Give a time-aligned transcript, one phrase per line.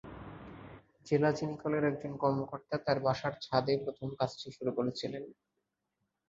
[1.07, 5.23] জেলা চিনিকলের একজন কর্মকর্তা তাঁর বাসার ছাদে প্রথম কাজটি শুরু করেছিলেন।